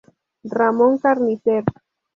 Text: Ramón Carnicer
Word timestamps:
Ramón 0.57 0.97
Carnicer 0.97 1.63